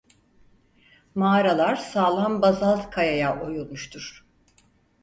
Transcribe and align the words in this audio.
Mağaralar 1.15 1.75
sağlam 1.75 2.41
bazalt 2.41 2.89
kayaya 2.89 3.41
oyulmuştur. 3.45 4.25